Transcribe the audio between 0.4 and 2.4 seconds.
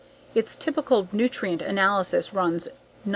typical nutrient analysis